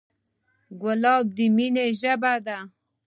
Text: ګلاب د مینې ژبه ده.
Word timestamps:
ګلاب 0.81 1.25
د 1.35 1.37
مینې 1.55 1.85
ژبه 1.99 2.33
ده. 2.45 2.57